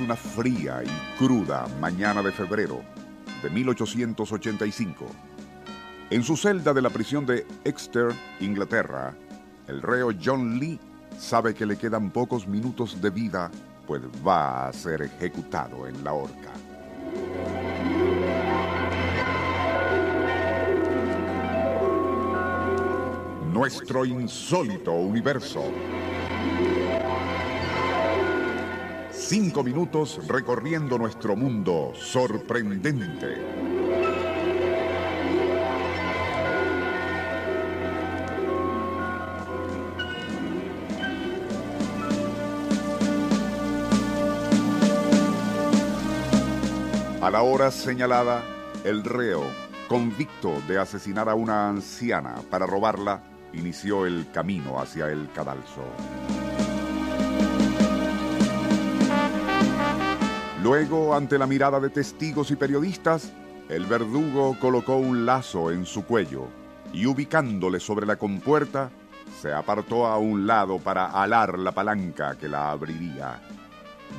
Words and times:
una 0.00 0.16
fría 0.16 0.82
y 0.84 1.18
cruda 1.18 1.66
mañana 1.80 2.22
de 2.22 2.32
febrero 2.32 2.82
de 3.42 3.50
1885. 3.50 5.06
En 6.10 6.22
su 6.22 6.36
celda 6.36 6.72
de 6.72 6.82
la 6.82 6.90
prisión 6.90 7.26
de 7.26 7.46
Exeter, 7.64 8.12
Inglaterra, 8.40 9.14
el 9.68 9.82
reo 9.82 10.10
John 10.22 10.58
Lee 10.58 10.78
sabe 11.18 11.54
que 11.54 11.66
le 11.66 11.76
quedan 11.76 12.10
pocos 12.10 12.46
minutos 12.46 13.00
de 13.00 13.10
vida, 13.10 13.50
pues 13.86 14.02
va 14.26 14.68
a 14.68 14.72
ser 14.72 15.02
ejecutado 15.02 15.86
en 15.86 16.04
la 16.04 16.12
horca. 16.12 16.52
Nuestro 23.52 24.04
insólito 24.04 24.92
universo. 24.92 25.64
Cinco 29.28 29.64
minutos 29.64 30.20
recorriendo 30.28 30.96
nuestro 30.98 31.34
mundo 31.34 31.92
sorprendente. 31.96 33.34
A 47.20 47.28
la 47.28 47.42
hora 47.42 47.72
señalada, 47.72 48.44
el 48.84 49.02
reo, 49.02 49.42
convicto 49.88 50.62
de 50.68 50.78
asesinar 50.78 51.28
a 51.28 51.34
una 51.34 51.68
anciana 51.68 52.36
para 52.48 52.64
robarla, 52.64 53.24
inició 53.52 54.06
el 54.06 54.30
camino 54.30 54.78
hacia 54.80 55.10
el 55.10 55.28
cadalso. 55.32 55.82
Luego, 60.66 61.14
ante 61.14 61.38
la 61.38 61.46
mirada 61.46 61.78
de 61.78 61.90
testigos 61.90 62.50
y 62.50 62.56
periodistas, 62.56 63.32
el 63.68 63.86
verdugo 63.86 64.56
colocó 64.58 64.96
un 64.96 65.24
lazo 65.24 65.70
en 65.70 65.86
su 65.86 66.04
cuello 66.04 66.48
y 66.92 67.06
ubicándole 67.06 67.78
sobre 67.78 68.04
la 68.04 68.16
compuerta, 68.16 68.90
se 69.40 69.52
apartó 69.52 70.08
a 70.08 70.18
un 70.18 70.44
lado 70.44 70.80
para 70.80 71.06
alar 71.06 71.56
la 71.56 71.70
palanca 71.70 72.36
que 72.36 72.48
la 72.48 72.72
abriría. 72.72 73.40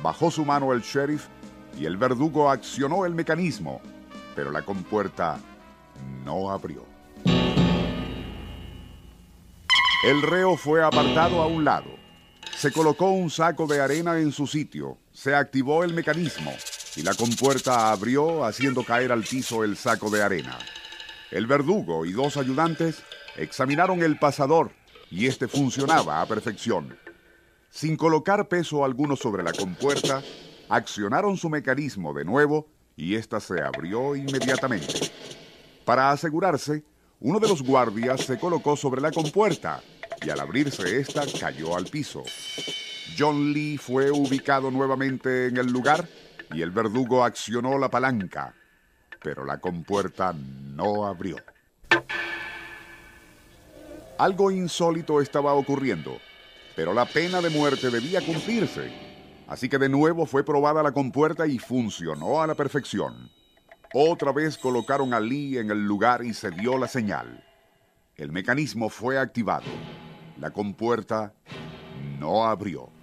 Bajó 0.02 0.30
su 0.30 0.46
mano 0.46 0.72
el 0.72 0.80
sheriff 0.80 1.26
y 1.78 1.84
el 1.84 1.98
verdugo 1.98 2.48
accionó 2.48 3.04
el 3.04 3.14
mecanismo, 3.14 3.82
pero 4.34 4.50
la 4.50 4.62
compuerta 4.62 5.38
no 6.24 6.50
abrió. 6.50 6.82
El 10.02 10.22
reo 10.22 10.56
fue 10.56 10.82
apartado 10.82 11.42
a 11.42 11.46
un 11.46 11.66
lado. 11.66 11.90
Se 12.56 12.72
colocó 12.72 13.10
un 13.10 13.28
saco 13.28 13.66
de 13.66 13.82
arena 13.82 14.18
en 14.18 14.32
su 14.32 14.46
sitio, 14.46 14.96
se 15.18 15.34
activó 15.34 15.82
el 15.82 15.94
mecanismo 15.94 16.52
y 16.94 17.02
la 17.02 17.12
compuerta 17.12 17.90
abrió 17.90 18.44
haciendo 18.44 18.84
caer 18.84 19.10
al 19.10 19.24
piso 19.24 19.64
el 19.64 19.76
saco 19.76 20.10
de 20.10 20.22
arena. 20.22 20.56
El 21.32 21.48
verdugo 21.48 22.06
y 22.06 22.12
dos 22.12 22.36
ayudantes 22.36 23.02
examinaron 23.36 24.00
el 24.00 24.20
pasador 24.20 24.70
y 25.10 25.26
este 25.26 25.48
funcionaba 25.48 26.20
a 26.20 26.26
perfección. 26.26 26.96
Sin 27.68 27.96
colocar 27.96 28.46
peso 28.46 28.84
alguno 28.84 29.16
sobre 29.16 29.42
la 29.42 29.52
compuerta, 29.52 30.22
accionaron 30.68 31.36
su 31.36 31.50
mecanismo 31.50 32.14
de 32.14 32.24
nuevo 32.24 32.68
y 32.94 33.16
ésta 33.16 33.40
se 33.40 33.60
abrió 33.60 34.14
inmediatamente. 34.14 35.10
Para 35.84 36.12
asegurarse, 36.12 36.84
uno 37.18 37.40
de 37.40 37.48
los 37.48 37.64
guardias 37.64 38.20
se 38.20 38.38
colocó 38.38 38.76
sobre 38.76 39.00
la 39.00 39.10
compuerta 39.10 39.82
y 40.22 40.30
al 40.30 40.38
abrirse 40.38 41.00
esta 41.00 41.24
cayó 41.40 41.76
al 41.76 41.86
piso. 41.86 42.22
John 43.16 43.52
Lee 43.52 43.78
fue 43.78 44.10
ubicado 44.10 44.70
nuevamente 44.70 45.46
en 45.46 45.56
el 45.56 45.66
lugar 45.66 46.08
y 46.52 46.62
el 46.62 46.70
verdugo 46.70 47.24
accionó 47.24 47.78
la 47.78 47.90
palanca, 47.90 48.54
pero 49.22 49.44
la 49.44 49.58
compuerta 49.58 50.32
no 50.32 51.06
abrió. 51.06 51.36
Algo 54.18 54.50
insólito 54.50 55.20
estaba 55.20 55.54
ocurriendo, 55.54 56.18
pero 56.74 56.92
la 56.92 57.04
pena 57.06 57.40
de 57.40 57.50
muerte 57.50 57.90
debía 57.90 58.20
cumplirse. 58.20 58.92
Así 59.46 59.68
que 59.68 59.78
de 59.78 59.88
nuevo 59.88 60.26
fue 60.26 60.44
probada 60.44 60.82
la 60.82 60.92
compuerta 60.92 61.46
y 61.46 61.58
funcionó 61.58 62.42
a 62.42 62.46
la 62.46 62.54
perfección. 62.54 63.30
Otra 63.94 64.32
vez 64.32 64.58
colocaron 64.58 65.14
a 65.14 65.20
Lee 65.20 65.58
en 65.58 65.70
el 65.70 65.84
lugar 65.86 66.22
y 66.24 66.34
se 66.34 66.50
dio 66.50 66.76
la 66.76 66.88
señal. 66.88 67.44
El 68.16 68.32
mecanismo 68.32 68.90
fue 68.90 69.18
activado. 69.18 69.70
La 70.38 70.50
compuerta 70.50 71.32
no 72.18 72.44
abrió. 72.44 72.97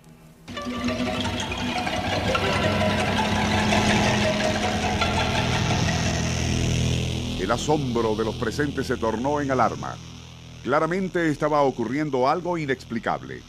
El 7.39 7.51
asombro 7.51 8.15
de 8.15 8.25
los 8.25 8.35
presentes 8.35 8.87
se 8.87 8.97
tornó 8.97 9.39
en 9.39 9.51
alarma. 9.51 9.95
Claramente 10.63 11.29
estaba 11.29 11.61
ocurriendo 11.61 12.27
algo 12.27 12.57
inexplicable. 12.57 13.43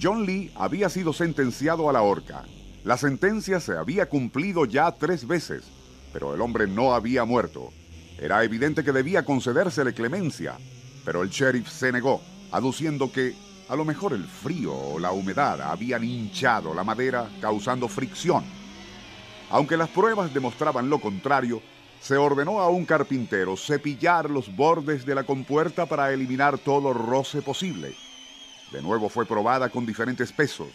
John 0.00 0.24
Lee 0.24 0.52
había 0.54 0.88
sido 0.88 1.12
sentenciado 1.12 1.90
a 1.90 1.92
la 1.92 2.02
horca. 2.02 2.44
La 2.84 2.96
sentencia 2.96 3.58
se 3.58 3.76
había 3.76 4.08
cumplido 4.08 4.64
ya 4.64 4.92
tres 4.92 5.26
veces, 5.26 5.64
pero 6.12 6.34
el 6.34 6.40
hombre 6.40 6.68
no 6.68 6.94
había 6.94 7.24
muerto. 7.24 7.72
Era 8.16 8.44
evidente 8.44 8.84
que 8.84 8.92
debía 8.92 9.24
concedérsele 9.24 9.92
clemencia, 9.92 10.56
pero 11.04 11.24
el 11.24 11.30
sheriff 11.30 11.68
se 11.68 11.90
negó, 11.90 12.20
aduciendo 12.52 13.10
que 13.10 13.34
a 13.72 13.74
lo 13.74 13.86
mejor 13.86 14.12
el 14.12 14.24
frío 14.24 14.74
o 14.74 14.98
la 14.98 15.12
humedad 15.12 15.58
habían 15.62 16.04
hinchado 16.04 16.74
la 16.74 16.84
madera 16.84 17.30
causando 17.40 17.88
fricción. 17.88 18.44
Aunque 19.48 19.78
las 19.78 19.88
pruebas 19.88 20.34
demostraban 20.34 20.90
lo 20.90 21.00
contrario, 21.00 21.62
se 21.98 22.18
ordenó 22.18 22.60
a 22.60 22.68
un 22.68 22.84
carpintero 22.84 23.56
cepillar 23.56 24.28
los 24.28 24.54
bordes 24.54 25.06
de 25.06 25.14
la 25.14 25.24
compuerta 25.24 25.86
para 25.86 26.12
eliminar 26.12 26.58
todo 26.58 26.92
roce 26.92 27.40
posible. 27.40 27.94
De 28.72 28.82
nuevo 28.82 29.08
fue 29.08 29.24
probada 29.24 29.70
con 29.70 29.86
diferentes 29.86 30.32
pesos 30.32 30.68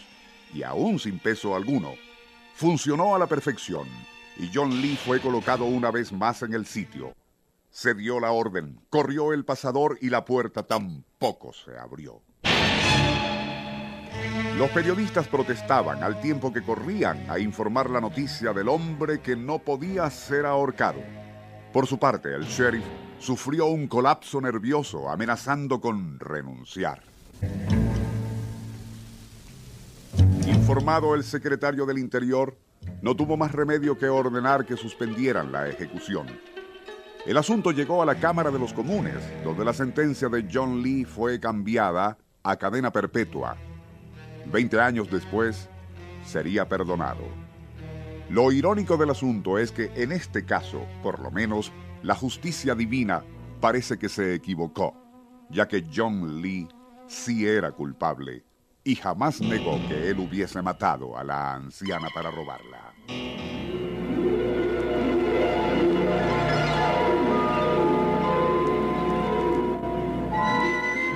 y 0.52 0.64
aún 0.64 0.98
sin 0.98 1.20
peso 1.20 1.54
alguno. 1.54 1.94
Funcionó 2.56 3.14
a 3.14 3.18
la 3.20 3.28
perfección 3.28 3.86
y 4.38 4.50
John 4.52 4.82
Lee 4.82 4.96
fue 4.96 5.20
colocado 5.20 5.66
una 5.66 5.92
vez 5.92 6.10
más 6.10 6.42
en 6.42 6.52
el 6.52 6.66
sitio. 6.66 7.14
Se 7.70 7.94
dio 7.94 8.18
la 8.18 8.32
orden, 8.32 8.80
corrió 8.90 9.32
el 9.32 9.44
pasador 9.44 9.98
y 10.00 10.10
la 10.10 10.24
puerta 10.24 10.64
tampoco 10.64 11.52
se 11.52 11.78
abrió. 11.78 12.22
Los 14.56 14.70
periodistas 14.70 15.28
protestaban 15.28 16.02
al 16.02 16.20
tiempo 16.20 16.52
que 16.52 16.62
corrían 16.62 17.30
a 17.30 17.38
informar 17.38 17.88
la 17.90 18.00
noticia 18.00 18.52
del 18.52 18.68
hombre 18.68 19.20
que 19.20 19.36
no 19.36 19.60
podía 19.60 20.10
ser 20.10 20.46
ahorcado. 20.46 21.00
Por 21.72 21.86
su 21.86 21.98
parte, 21.98 22.34
el 22.34 22.42
sheriff 22.42 22.84
sufrió 23.18 23.66
un 23.66 23.86
colapso 23.86 24.40
nervioso 24.40 25.08
amenazando 25.08 25.80
con 25.80 26.18
renunciar. 26.18 27.02
Informado 30.46 31.14
el 31.14 31.22
secretario 31.22 31.86
del 31.86 31.98
Interior, 31.98 32.56
no 33.02 33.14
tuvo 33.14 33.36
más 33.36 33.52
remedio 33.52 33.96
que 33.96 34.08
ordenar 34.08 34.66
que 34.66 34.76
suspendieran 34.76 35.52
la 35.52 35.68
ejecución. 35.68 36.26
El 37.26 37.36
asunto 37.36 37.70
llegó 37.70 38.02
a 38.02 38.06
la 38.06 38.14
Cámara 38.14 38.50
de 38.50 38.58
los 38.58 38.72
Comunes, 38.72 39.22
donde 39.44 39.64
la 39.64 39.72
sentencia 39.72 40.28
de 40.28 40.48
John 40.52 40.82
Lee 40.82 41.04
fue 41.04 41.38
cambiada 41.38 42.16
a 42.42 42.56
cadena 42.56 42.90
perpetua. 42.90 43.56
Veinte 44.50 44.80
años 44.80 45.10
después, 45.10 45.68
sería 46.24 46.68
perdonado. 46.68 47.24
Lo 48.30 48.52
irónico 48.52 48.96
del 48.96 49.10
asunto 49.10 49.58
es 49.58 49.72
que 49.72 49.90
en 49.94 50.12
este 50.12 50.44
caso, 50.44 50.86
por 51.02 51.20
lo 51.20 51.30
menos, 51.30 51.72
la 52.02 52.14
justicia 52.14 52.74
divina 52.74 53.24
parece 53.60 53.98
que 53.98 54.08
se 54.08 54.34
equivocó, 54.34 54.94
ya 55.50 55.66
que 55.66 55.84
John 55.94 56.40
Lee 56.40 56.68
sí 57.06 57.46
era 57.46 57.72
culpable 57.72 58.44
y 58.84 58.94
jamás 58.94 59.40
negó 59.40 59.78
que 59.88 60.10
él 60.10 60.18
hubiese 60.18 60.62
matado 60.62 61.16
a 61.16 61.24
la 61.24 61.54
anciana 61.54 62.08
para 62.14 62.30
robarla. 62.30 62.94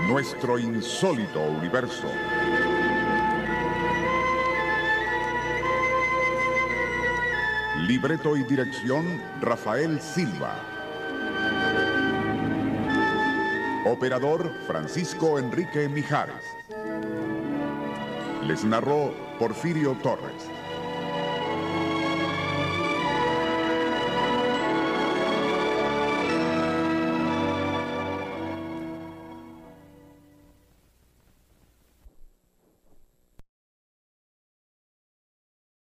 Nuestro 0.08 0.58
insólito 0.58 1.40
universo. 1.40 2.08
Libreto 7.87 8.37
y 8.37 8.44
dirección 8.44 9.20
Rafael 9.40 10.00
Silva. 10.00 10.55
Operador 13.87 14.52
Francisco 14.69 15.37
Enrique 15.37 15.88
Mijares. 15.88 16.44
Les 18.46 18.64
narró 18.64 19.12
Porfirio 19.37 19.96
Torres. 20.00 20.49